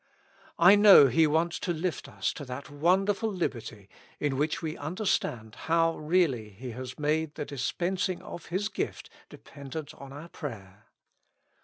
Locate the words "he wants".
1.09-1.59